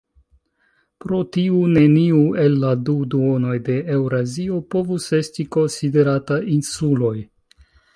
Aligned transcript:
Pro 1.03 1.19
tiu 1.37 1.59
neniu 1.73 2.23
el 2.45 2.57
la 2.65 2.73
du 2.89 2.97
duonoj 3.13 3.55
de 3.71 3.77
Eŭrazio 3.99 4.61
povus 4.75 5.09
esti 5.23 5.51
konsiderata 5.59 6.45
insuloj. 6.59 7.19